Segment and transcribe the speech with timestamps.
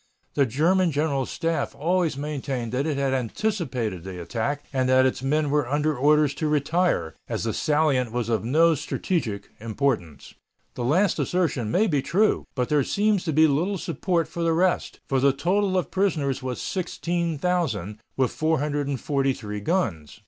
[0.33, 5.21] The German General Staff always maintained that it had anticipated the attack and that its
[5.21, 10.33] men were under orders to retire, as the salient was of no strategic importance.
[10.73, 14.53] The last assertion may be true, but there seems to be little to support the
[14.53, 20.19] rest, for the total of prisoners was 16,000, with 443 guns.